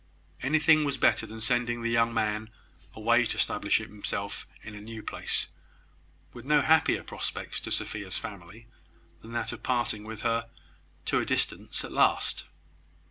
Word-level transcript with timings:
Anything 0.41 0.83
was 0.83 0.97
better 0.97 1.27
than 1.27 1.41
sending 1.41 1.83
the 1.83 1.91
young 1.91 2.11
man 2.11 2.49
away 2.95 3.23
to 3.23 3.37
establish 3.37 3.77
himself 3.77 4.47
in 4.63 4.73
a 4.73 4.81
new 4.81 5.03
place, 5.03 5.49
with 6.33 6.43
no 6.43 6.63
happier 6.63 7.03
prospects 7.03 7.59
to 7.59 7.71
Sophia's 7.71 8.17
family 8.17 8.65
than 9.21 9.31
that 9.33 9.51
of 9.51 9.61
parting 9.61 10.03
with 10.03 10.23
her 10.23 10.49
to 11.05 11.19
a 11.19 11.25
distance 11.27 11.85
at 11.85 11.91
last. 11.91 12.45